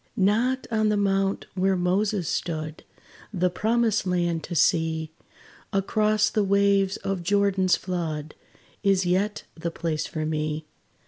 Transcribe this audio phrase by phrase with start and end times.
[0.17, 2.83] Not on the mount where Moses stood,
[3.31, 5.11] The promised land to see
[5.71, 8.33] Across the waves of Jordan's flood,
[8.81, 10.65] Is yet the place for me.